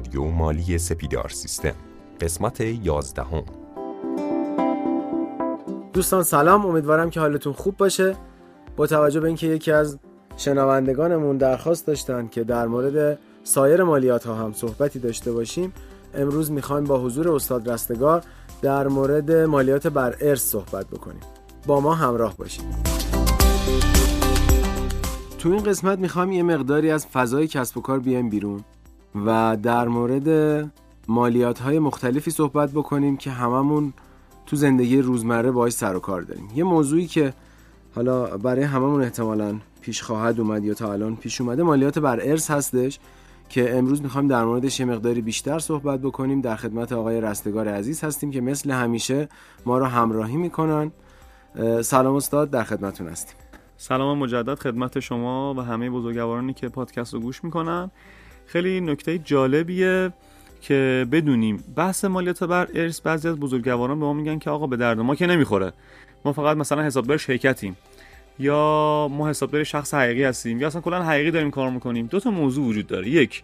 [0.00, 1.74] رادیو مالی سپیدار سیستم.
[2.20, 3.44] قسمت یازدهم.
[5.92, 8.16] دوستان سلام امیدوارم که حالتون خوب باشه.
[8.76, 9.98] با توجه به اینکه یکی از
[10.36, 15.72] شنوندگانمون درخواست داشتن که در مورد سایر مالیات ها هم صحبتی داشته باشیم
[16.14, 18.22] امروز می‌خوایم با حضور استاد رستگار
[18.62, 21.20] در مورد مالیات بر ارث صحبت بکنیم.
[21.66, 22.64] با ما همراه باشید.
[25.38, 28.64] تو این قسمت می‌خوایم یه مقداری از فضای کسب و کار بیایم بیرون.
[29.14, 30.28] و در مورد
[31.08, 33.92] مالیات های مختلفی صحبت بکنیم که هممون
[34.46, 36.48] تو زندگی روزمره باهاش سر و کار داریم.
[36.54, 37.34] یه موضوعی که
[37.94, 42.50] حالا برای هممون احتمالاً پیش خواهد اومد یا تا الان پیش اومده مالیات بر ارث
[42.50, 42.98] هستش
[43.48, 46.40] که امروز می‌خوایم در موردش یه مقداری بیشتر صحبت بکنیم.
[46.40, 49.28] در خدمت آقای رستگار عزیز هستیم که مثل همیشه
[49.66, 50.92] ما رو همراهی می‌کنن.
[51.82, 53.36] سلام استاد در خدمتون هستیم.
[53.76, 57.90] سلام مجدد خدمت شما و همه بزرگوارانی که پادکست رو گوش می‌کنن.
[58.52, 60.12] خیلی نکته جالبیه
[60.60, 64.76] که بدونیم بحث مالیات بر ارث بعضی از بزرگواران به ما میگن که آقا به
[64.76, 65.72] درد ما که نمی‌خوره.
[66.24, 67.76] ما فقط مثلا حسابدار شرکتیم.
[68.38, 70.60] یا ما حسابدار شخص حقیقی هستیم.
[70.60, 72.06] یا اصلا کلا حقیقی داریم کار می‌کنیم.
[72.06, 73.08] دو تا موضوع وجود داره.
[73.08, 73.42] یک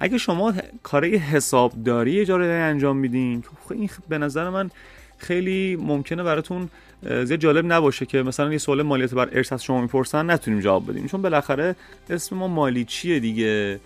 [0.00, 4.70] اگه شما کارای حسابداری اجاره انجام میدین خب این به نظر من
[5.18, 6.68] خیلی ممکنه براتون
[7.02, 10.90] زیاد جالب نباشه که مثلا یه سوال مالیات بر ارث از شما می‌پرسن نتونیم جواب
[10.90, 11.06] بدیم.
[11.06, 11.76] چون بالاخره
[12.10, 13.80] اسم ما مالی چیه دیگه؟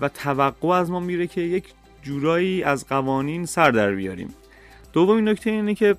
[0.00, 1.64] و توقع از ما میره که یک
[2.02, 4.34] جورایی از قوانین سر در بیاریم.
[4.92, 5.96] دومین نکته اینه که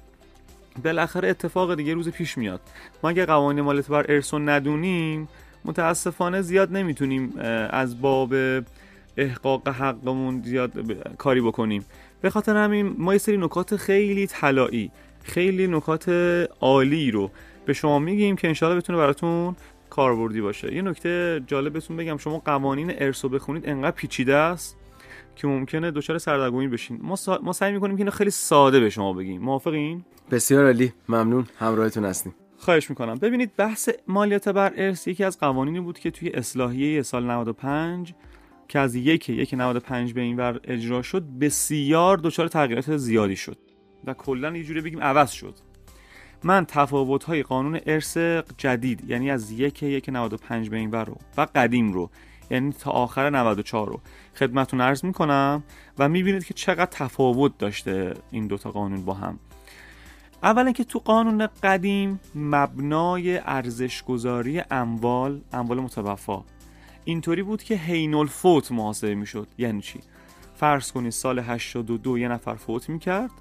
[0.84, 2.62] بالاخره اتفاق دیگه روز پیش میاد.
[3.04, 5.28] ما اگه قوانین مالیات بر ارث ندونیم
[5.66, 7.34] متاسفانه زیاد نمی‌تونیم
[7.70, 8.34] از باب
[9.18, 10.72] احقاق حقمون زیاد
[11.18, 11.86] کاری بکنیم.
[12.22, 14.92] به خاطر همین ما یه سری نکات خیلی طلایی
[15.24, 16.10] خیلی نکات
[16.62, 17.32] عالی رو
[17.66, 19.56] به شما میگیم که انشاءالله بتونه براتون
[19.96, 20.76] کاربردی باشه.
[20.76, 24.78] یه نکته جالب بهتون بگم شما قوانین ارث رو بخونید انقدر پیچیده است
[25.36, 27.00] که ممکنه دچار سردرگمی بشین.
[27.02, 27.40] ما, سا...
[27.44, 29.42] ما سعی می‌کنیم که اینو خیلی ساده به شما بگیم.
[29.42, 30.94] موافقین؟ بسیار عالی.
[31.10, 31.48] ممنون.
[31.60, 32.36] همراهتون هستیم.
[32.58, 33.16] خواهش می‌کنم.
[33.16, 38.14] ببینید بحث مالیات بر ارث یکی از قوانینی بود که توی اصلاحیه سال 95
[38.68, 43.58] که از یک یک 95 به این ور اجرا شد بسیار دچار تغییرات زیادی شد.
[44.06, 45.56] و کلا یه جوری بگیم عوض شد.
[46.44, 48.18] من تفاوت های قانون ارث
[48.58, 52.10] جدید یعنی از یک یک 95 به این ور رو و قدیم رو
[52.50, 54.00] یعنی تا آخر 94 رو
[54.36, 55.64] خدمتون عرض می‌کنم
[55.98, 59.40] و می‌بینید که چقدر تفاوت داشته این دوتا قانون با هم.
[60.44, 66.44] اولا که تو قانون قدیم مبنای ارزشگذاری اموال اموال متوفا.
[67.06, 69.48] اینطوری بود که حین الفوت محاسبه می‌شد.
[69.58, 70.00] یعنی چی؟
[70.56, 73.32] فرض کنید سال 82 یه نفر فوت می‌کرد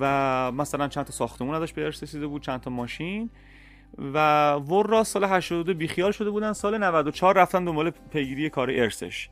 [0.00, 3.30] و مثلا چند تا ساختمون ازش به ارث رسیده بود چند تا ماشین.
[3.98, 9.28] و ورا سال 82 بیخیال شده بودن سال 94 رفتن دنبال پیگیری کار ارثش.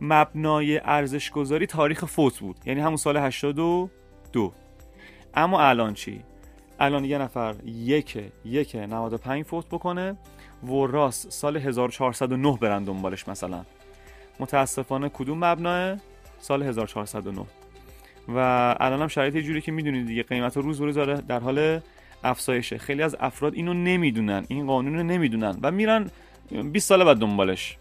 [0.00, 4.52] مبنای ارزش گذاری تاریخ فوت بود یعنی همون سال 82
[5.34, 6.24] اما الان چی؟
[6.80, 10.16] الان یه نفر یک یک 95 فوت بکنه
[10.64, 13.64] وراس سال 1409 برن دنبالش مثلا.
[14.40, 15.98] متاسفانه کدوم مبناه؟
[16.38, 17.46] سال 1409
[18.28, 18.38] و
[18.80, 21.80] الان هم شرایط جوری که می‌دونید دیگه قیمت روز به روز در حال
[22.24, 22.78] افزایشه.
[22.78, 26.10] خیلی از افراد اینو نمی‌دونن این قانون رو نمی‌دونن و میرن
[26.72, 27.76] 20 سال بعد دنبالش.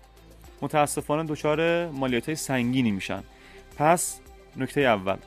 [0.62, 3.24] متاسفانه دچار مالیات های سنگینی میشن.
[3.78, 4.20] پس
[4.58, 5.18] نکته اول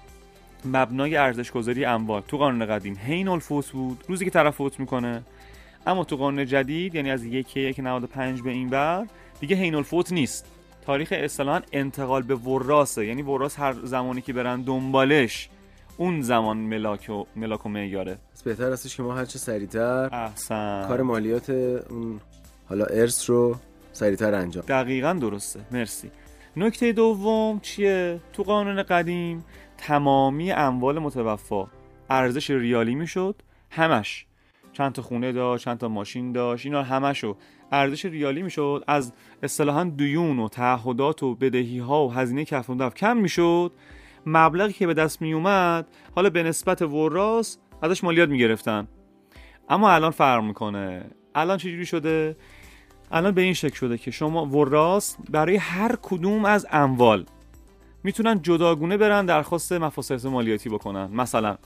[0.65, 2.23] مبنای ارزش گذاری اموال.
[2.29, 5.23] تو قانون قدیم حین الفوت بود روزی که طرف فوت می‌کنه.
[5.87, 9.07] اما تو قانون جدید یعنی از یک یک 95 به این بر
[9.41, 10.47] دیگه حین الفوت نیست.
[10.89, 15.49] تاریخ اصطلاحا انتقال به وراسه یعنی وراس هر زمانی که برن دنبالش
[15.97, 20.85] اون زمان ملاک و ملاک و معیاره بهتر هستش که ما هر چه سریعتر احسن.
[20.89, 22.21] کار مالیات اون
[22.69, 23.57] حالا ارث رو
[23.93, 24.65] سریعتر انجام.
[24.69, 25.61] دقیقا درسته.
[25.71, 26.11] مرسی.
[26.57, 29.45] نکته دوم چیه؟ تو قانون قدیم
[29.79, 31.67] تمامی اموال متوفا
[32.11, 33.35] ارزش ریالی می‌شد.
[33.71, 34.27] همش
[34.73, 36.67] چند تا خونه داشت چند تا ماشین داشت.
[36.67, 37.37] اینا همشو
[37.73, 38.85] ارزش ریالی می‌شد.
[38.87, 39.13] از
[39.43, 43.73] اصطلاحا دیون و تعهدات و بدهی ها و هزینه کفن کم می‌شد.
[44.27, 48.89] مبلغی که به دست می اومد حالا به نسبت وراس ازش مالیات می‌گرفتن.
[49.69, 51.05] اما الان فرق می‌کنه.
[51.35, 52.37] الان چجوری شده؟
[53.11, 57.25] الان به این شکل شده که شما وراس برای هر کدوم از اموال
[58.05, 61.07] می‌تونن جداگونه برن درخواست مفاسد مالیاتی بکنن.
[61.07, 61.59] مثلا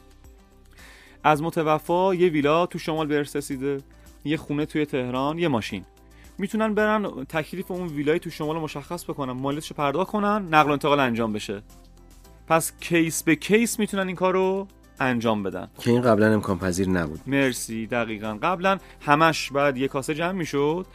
[1.25, 3.79] از متوفا یه ویلا تو شمال به رسیده
[4.25, 5.85] یه خونه توی تهران یه ماشین.
[6.39, 11.01] می‌تونن برن تکلیف اون ویلای تو شمال مشخص بکنن مالیاتش پرداخت کنن نقل و انتقال
[11.01, 11.63] انجام بشه.
[12.47, 14.69] پس کیس به کیس می‌تونن این کارو
[15.01, 15.69] انجام بدن.
[15.79, 17.21] که این قبلا امکان پذیر نبود.
[17.27, 18.39] مرسی دقیقا.
[18.43, 20.87] قبلا همش بعد یه کاسه جمع می‌شد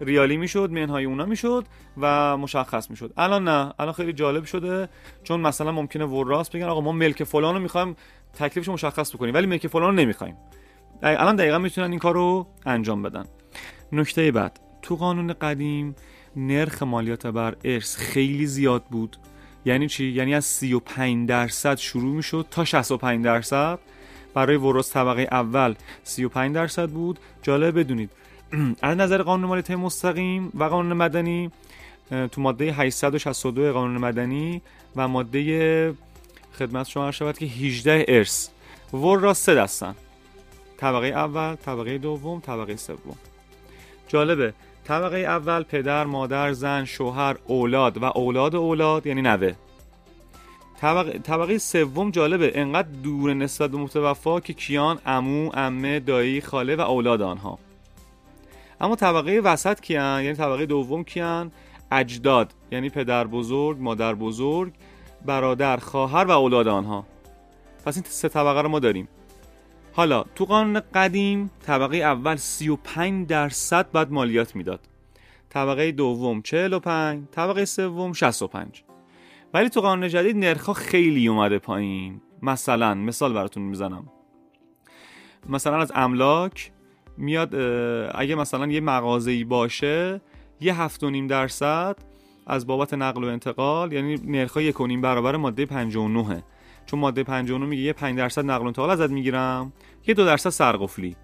[0.00, 1.64] ریالی می‌شد منهای اونا می‌شد
[2.00, 3.12] و مشخص می‌شد.
[3.16, 4.88] الان نه الان خیلی جالب شده
[5.24, 7.96] چون مثلا ممکنه وراس بگن آقا ما ملک فلان رو می‌خوایم
[8.36, 9.34] تکلیفش مشخص بکنیم.
[9.34, 10.36] ولی ملک فلان رو نمی‌خوایم.
[11.02, 13.24] الان دقیقا می‌تونن این کار رو انجام بدن.
[13.92, 14.60] نکته بعد.
[14.82, 15.94] تو قانون قدیم
[16.36, 19.16] نرخ مالیات بر ارث خیلی زیاد بود.
[19.64, 23.78] یعنی چی؟ یعنی از 35 درصد شروع می‌شد تا 65 درصد.
[24.34, 25.74] برای ورث طبقه اول
[26.04, 27.18] 35 درصد بود.
[27.42, 28.10] جالب بدونید.
[28.82, 31.50] از نظر قانون مالیات مستقیم و قانون مدنی
[32.32, 34.62] تو ماده 862 قانون مدنی
[34.96, 35.94] و ماده
[36.58, 38.48] خدمت شما شود که 18 ارث.
[38.92, 39.94] ور را سه دستن.
[40.76, 43.16] طبقه اول طبقه دوم طبقه سوم.
[44.08, 44.54] جالبه.
[44.84, 49.52] طبقه اول پدر مادر زن شوهر اولاد و اولاد اولاد یعنی نوه.
[50.80, 52.52] طبقه, طبقه سوم جالبه.
[52.54, 57.58] انقدر دور نسبت به متوفا که کیان امو امه دایی خاله و اولاد آنها.
[58.80, 61.52] اما طبقه وسط کیان یعنی طبقه دوم کیان
[61.92, 64.72] اجداد یعنی پدر بزرگ مادر بزرگ
[65.26, 67.06] برادر خواهر و اولاد آنها.
[67.86, 69.08] پس این سه طبقه رو ما داریم.
[69.92, 74.80] حالا تو قانون قدیم طبقه اول 35 درصد بعد مالیات می‌داد.
[75.50, 78.84] طبقه دوم 45 طبقه سوم 65
[79.54, 82.20] ولی تو قانون جدید نرخ خیلی اومده پایین.
[82.42, 84.08] مثلا مثال براتون می‌زنم.
[85.48, 86.72] مثلا از املاک
[87.18, 87.54] میاد
[88.14, 90.20] اگه مثلا یه مغازه‌ای باشه
[90.60, 91.96] یه هفت و نیم درصد
[92.46, 96.42] از بابت نقل و انتقال یعنی نرخ یک و نیم برابر ماده 59
[96.86, 99.72] چون ماده 59 میگه یه 5 درصد نقل و انتقال ازت می‌گیرم
[100.06, 101.16] یه دو درصد سرقفلی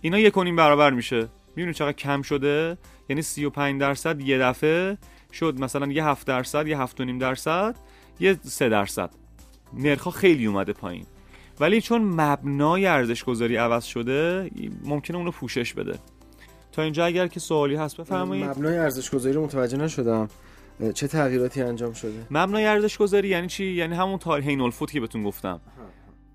[0.00, 1.28] اینا یک و نیم برابر میشه.
[1.56, 2.78] می‌بینید چقدر کم شده؟
[3.08, 4.98] یعنی 35 درصد یه دفعه
[5.32, 7.76] شد مثلا یه 7 درصد یه 7 نیم درصد
[8.20, 9.10] یه 3 درصد.
[9.74, 11.06] نرخ خیلی اومده پایین.
[11.60, 14.50] ولی چون مبنای ارزش گذاری عوض شده
[14.84, 15.98] ممکنه اونو پوشش بده.
[16.72, 18.44] تا اینجا اگر که سوالی هست بفرمایید.
[18.44, 20.28] مبنای ارزش گذاری رو متوجه نشدم.
[20.94, 25.22] چه تغییراتی انجام شده؟ مبنای ارزش گذاری یعنی چی؟ یعنی همون تاریخ الفوت که بهتون
[25.22, 25.60] گفتم.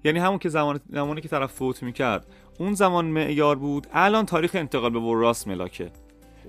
[0.04, 2.26] یعنی همون که زمان زمانی که طرف فوت می‌کرد.
[2.60, 3.88] اون زمان معیار بود.
[3.94, 5.92] الان تاریخ انتقال به وراث ملاکه.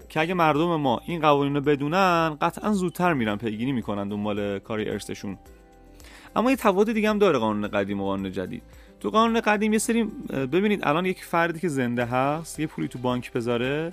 [0.08, 4.80] که اگه مردم ما این قوانین رو بدونن قطعا زودتر میرن پیگیری می‌کنن دنبال کار
[4.80, 5.38] ارثشون.
[6.36, 8.62] اما یه تفاوت دیگه هم داره قانون قدیم و قانون جدید.
[9.00, 12.98] تو قانون قدیم یه سری ببینید الان یک فردی که زنده هست یه پولی تو
[12.98, 13.92] بانک بذاره.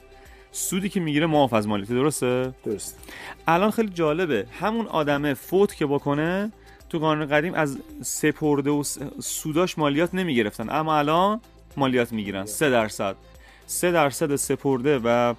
[0.52, 3.00] سودی که می‌گیره معاف از مالیات درسته؟ درست.
[3.48, 4.46] الان خیلی جالبه.
[4.60, 6.52] همون آدمه فوت که بکنه
[6.90, 8.84] تو قانون قدیم از سپرده و
[9.20, 10.70] سوداش مالیات نمی‌گرفتن.
[10.70, 11.42] اما الان
[11.78, 12.46] مالیات می‌گیرن.
[12.46, 13.16] سه درصد.
[13.66, 15.34] سه درصد سپرده و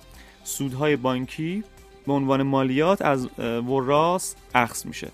[0.45, 1.65] سودهای بانکی
[2.07, 5.09] به عنوان مالیات از وراس اخص میشه.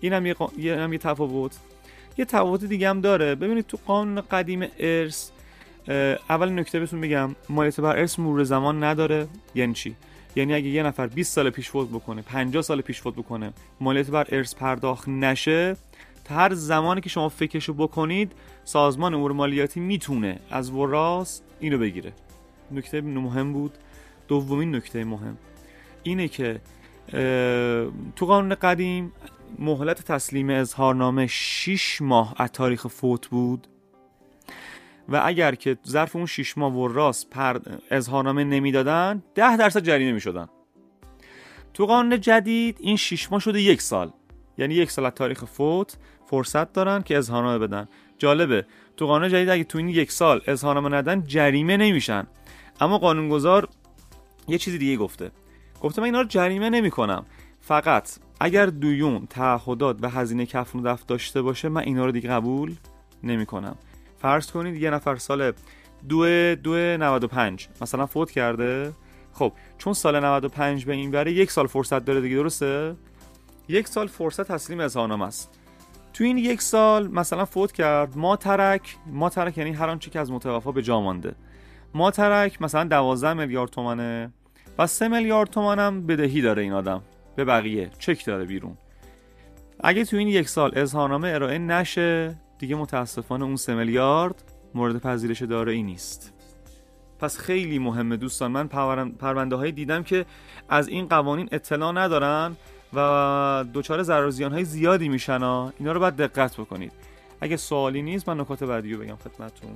[0.00, 0.36] این هم یه,
[0.76, 1.56] هم یه تفاوت.
[2.18, 3.34] یه تفاوت دیگه هم داره.
[3.34, 5.30] ببینید تو قانون قدیم ارث
[6.30, 9.28] اول نکته بهتون بگم مالیات بر ارث مرور زمان نداره.
[9.54, 9.96] یعنی چی؟
[10.36, 14.10] یعنی اگه یه نفر 20 سال پیش فوت بکنه 50 سال پیش فوت بکنه مالیات
[14.10, 15.76] بر ارث پرداخت نشه
[16.24, 18.32] تا هر زمانی که شما فکرشو بکنید
[18.64, 22.12] سازمان امور مالیاتی می‌تونه از وراس اینو بگیره.
[22.72, 23.72] نکته مهم بود.
[24.28, 25.36] دومین نکته مهم
[26.02, 26.60] اینه که
[28.16, 29.12] تو قانون قدیم
[29.58, 33.66] مهلت تسلیم اظهارنامه 6 ماه از تاریخ فوت بود.
[35.08, 37.58] و اگر که ظرف اون 6 ماه وراس پر
[37.90, 40.48] اظهارنامه نمی‌دادن 10 درصد جریمه می‌شدن.
[41.74, 44.12] تو قانون جدید این 6 ماه شده یک سال.
[44.58, 45.96] یعنی یک سال از تاریخ فوت
[46.26, 47.88] فرصت دارن که اظهارنامه بدن.
[48.18, 52.26] جالبه تو قانون جدید اگه تو این یک سال اظهارنامه ندن جریمه نمیشن.
[52.80, 53.68] اما قانونگذار
[54.48, 55.30] یه چیزی دیگه گفته.
[55.80, 57.26] گفته من اینا رو جریمه نمی‌کنم.
[57.60, 62.74] فقط اگر دویون تعهدات و هزینه کفن دفت داشته باشه من اینا رو دیگه قبول
[63.22, 63.76] نمی‌کنم.
[64.18, 65.52] فرض کنید یه نفر سال
[66.08, 68.92] دو دو 95 مثلا فوت کرده.
[69.32, 72.94] خب چون سال 95 به این بره یک سال فرصت داره دیگه درسته؟
[73.68, 75.50] یک سال فرصت تسلیم اظهارنامه است.
[76.12, 80.20] تو این یک سال مثلا فوت کرد ما ترک ما ترک یعنی هر آنچه که
[80.20, 81.34] از متوفا به جا مانده.
[81.94, 84.32] ما ترک مثلا 12 میلیارد تومنه
[84.78, 87.02] و 3 میلیارد تومن هم بدهی داره این آدم
[87.36, 87.90] به بقیه.
[87.98, 88.76] چک داره بیرون.
[89.80, 94.42] اگه تو این یک سال اظهارنامه ارائه نشه دیگه متاسفانه اون 3 میلیارد
[94.74, 96.32] مورد پذیرش داره ای نیست.
[97.18, 98.68] پس خیلی مهمه دوستان من
[99.18, 100.26] پرونده هایی دیدم که
[100.68, 102.56] از این قوانین اطلاع ندارن
[102.94, 106.92] و دچار ضرر های زیادی میشن اینا رو باید دقت بکنید.
[107.40, 109.70] اگه سوالی نیست من نکات بعدی رو بگم خدمتتون.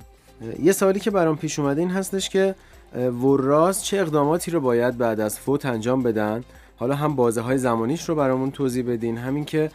[0.63, 2.55] یه سوالی که برام پیش اومده این هستش که
[2.95, 6.43] وراس چه اقداماتی رو باید بعد از فوت انجام بدن؟
[6.75, 9.17] حالا هم بازه های زمانیش رو برامون توضیح بدین.
[9.17, 9.71] همین که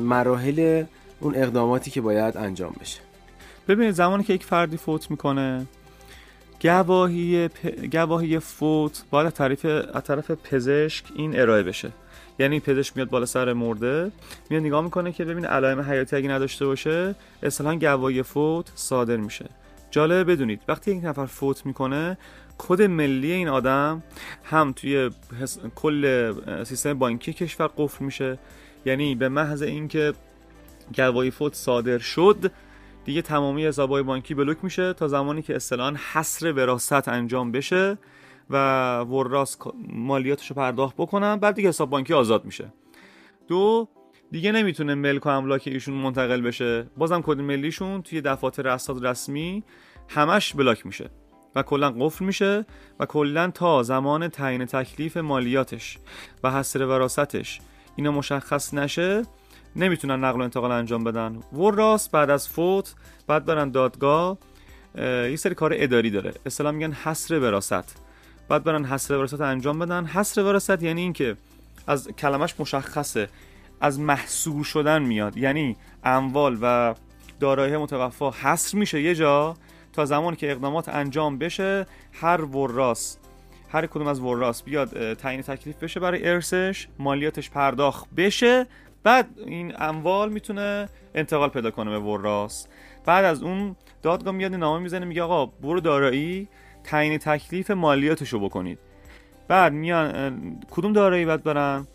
[0.00, 0.84] مراحل
[1.20, 3.00] اون اقداماتی که باید انجام بشه.
[3.68, 5.66] ببینید زمانی که یک فردی فوت می‌کنه
[6.62, 7.84] گواهی پ...
[7.92, 9.64] گواهی فوت باید از طرف
[10.04, 11.92] طرف پزشک این ارائه بشه.
[12.38, 14.12] یعنی پزشک میاد بالا سر مرده
[14.50, 19.46] میاد نگاه می‌کنه که ببین علائم حیاتی اگه نداشته باشه اصلا گواهی فوت صادر میشه.
[19.90, 22.18] جالبه بدونید وقتی یک نفر فوت می‌کنه
[22.58, 24.02] کد ملی این آدم
[24.44, 25.10] هم توی
[25.74, 26.34] کل
[26.64, 28.38] سیستم بانکی کشور قفل میشه.
[28.86, 30.12] یعنی به محض اینکه
[30.96, 32.52] گواهی فوت صادر شد.
[33.04, 37.98] دیگه تمامی حسابهای بانکی بلوک میشه تا زمانی که اصطلاحا حصر وراثت انجام بشه
[38.50, 39.56] و وراس
[39.88, 41.36] مالیاتش رو پرداخت بکنن.
[41.36, 42.72] بعد دیگه حساب بانکی آزاد میشه.
[43.48, 43.88] دو
[44.30, 46.86] دیگه نمی‌تونه ملک و املاک ایشون منتقل بشه.
[46.96, 49.64] بازم کد ملیشون توی دفاتر اسناد رسمی
[50.08, 51.10] همش بلاک میشه
[51.54, 52.66] و کلا قفل میشه
[53.00, 55.98] و کلا تا زمان تعیین تکلیف مالیاتش
[56.44, 57.60] و حصر وراستش
[57.96, 59.22] اینا مشخص نشه
[59.78, 61.38] نمی‌تونن نقل و انتقال انجام بدن.
[61.52, 62.94] وراس بعد از فوت
[63.26, 64.38] بعد برن دادگاه.
[64.98, 66.34] یه سری کار اداری داره.
[66.46, 68.02] اصطلاح میگن حصر وراست
[68.48, 70.04] بعد برن حصر وراست انجام بدن.
[70.04, 71.36] حصر وراست یعنی اینکه
[71.86, 73.28] از کلمش مشخصه.
[73.80, 75.36] از محصور شدن میاد.
[75.36, 76.94] یعنی اموال و
[77.40, 79.56] دارایی متوفا حصر میشه یه جا
[79.92, 81.86] تا زمانی که اقدامات انجام بشه.
[82.12, 83.18] هر وراس
[83.72, 88.66] هر کدوم از وراس بیاد تعیین تکلیف بشه برای ارثش مالیاتش پرداخت بشه.
[89.02, 92.66] بعد این اموال می‌تونه انتقال پیدا کنه به وراس
[93.06, 96.48] بعد از اون دادگاه میاد نامه می‌زنه میگه آقا برو دارایی
[96.84, 98.78] تعیین تکلیف مالیاتشو بکنید.
[99.48, 100.40] بعد میان
[100.70, 101.86] کدوم دارایی باید برن؟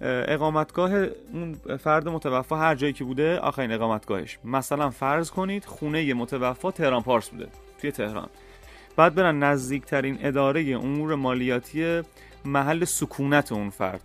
[0.00, 0.92] اقامتگاه
[1.32, 4.38] اون فرد متوفا هر جایی که بوده آخرین اقامتگاهش.
[4.44, 7.48] مثلا فرض کنید خونه متوفا تهران پارس بوده
[7.80, 8.28] توی تهران.
[8.96, 12.02] بعد برن نزدیکترین اداره امور مالیاتی
[12.44, 14.02] محل سکونت اون فرد.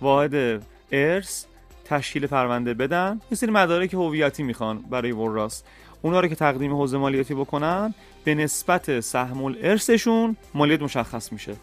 [0.00, 1.44] واحد ارث
[1.90, 3.20] تشکیل پرونده بدن.
[3.30, 5.62] یه سری مدارک هویتی می‌خوان برای وراس.
[6.02, 7.94] اونا رو که تقدیم حوزه مالیاتی بکنن
[8.24, 11.56] به نسبت سهم ارثشون مالیات مشخص میشه.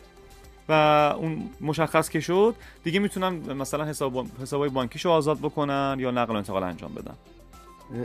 [0.70, 0.74] و
[1.18, 6.38] اون مشخص که شد دیگه می‌تونن مثلا حساب حسابای بانکیشو آزاد بکنن یا نقل و
[6.38, 7.14] انتقال انجام بدن.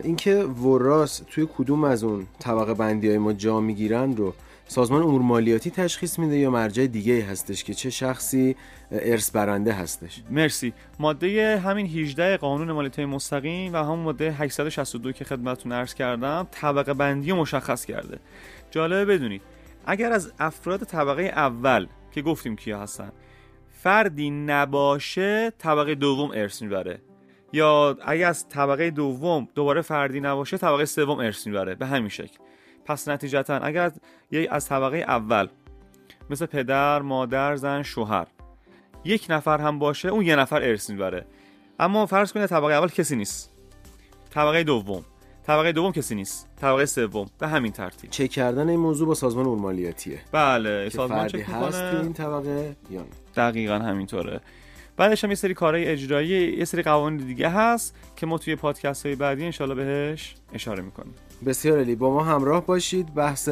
[0.04, 4.34] اینکه وراس توی کدوم از اون طبقه بندی های ما جا می‌گیرن رو
[4.72, 8.56] سازمان امور مالیاتی تشخیص میده یا مرجع دیگه هستش که چه شخصی
[8.90, 10.22] ارث برنده هستش.
[10.30, 10.72] مرسی.
[10.98, 16.94] ماده همین 18 قانون مالیات مستقیم و همون ماده 862 که خدمتتون عرض کردم طبقه
[16.94, 18.18] بندی مشخص کرده.
[18.70, 19.42] جالبه بدونید
[19.86, 23.12] اگر از افراد طبقه اول که گفتیم کیا هستن
[23.82, 26.98] فردی نباشه طبقه دوم ارث می‌بره.
[27.52, 31.74] یا اگر از طبقه دوم دوباره فردی نباشه طبقه سوم ارث می‌بره.
[31.74, 32.36] به همین شکل.
[32.84, 33.92] پس نتیجتا اگر
[34.30, 35.48] یه از طبقه اول
[36.30, 38.26] مثل پدر، مادر، زن، شوهر
[39.04, 41.26] یک نفر هم باشه اون یه نفر ارث می‌بره.
[41.80, 43.52] اما فرض کنید طبقه اول کسی نیست.
[44.30, 45.04] طبقه دوم.
[45.46, 46.48] طبقه دوم کسی نیست.
[46.60, 47.26] طبقه سوم.
[47.38, 48.10] به همین ترتیب.
[48.10, 53.04] چک کردن این موضوع با سازمان امور مالیاتیه بله سازمان چک هست این طبقه یا
[53.36, 54.40] دقیقا همینطوره.
[54.96, 59.06] بعدش هم یه سری کارهای اجرایی یه سری قوانین دیگه هست که ما توی پادکست
[59.06, 61.14] های بعدی انشالله بهش اشاره می‌کنیم.
[61.46, 63.14] بسیار علی با ما همراه باشید.
[63.14, 63.48] بحث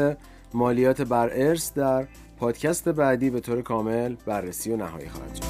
[0.55, 2.07] مالیات بر ارث در
[2.39, 5.43] پادکست بعدی به طور کامل بررسی و نهایی خواهد شد.